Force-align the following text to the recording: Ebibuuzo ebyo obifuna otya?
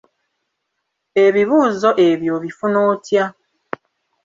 Ebibuuzo 1.25 1.89
ebyo 2.09 2.31
obifuna 2.37 2.79
otya? 2.91 3.25